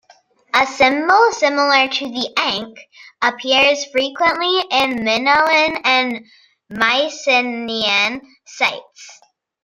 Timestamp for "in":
4.71-5.03